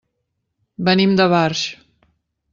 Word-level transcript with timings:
Venim 0.87 1.13
de 1.21 1.29
Barx. 1.35 1.63